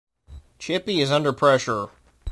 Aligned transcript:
Chippy 0.57 0.99
is 1.01 1.11
under 1.11 1.31
pressure. 1.31 1.89